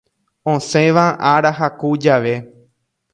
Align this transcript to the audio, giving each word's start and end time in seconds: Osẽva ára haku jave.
Osẽva 0.53 1.05
ára 1.33 1.51
haku 1.59 1.89
jave. 2.03 2.35